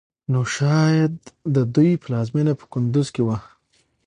[0.31, 1.15] نو شايد
[1.55, 3.37] د دوی پلازمېنه په کندوز کې وه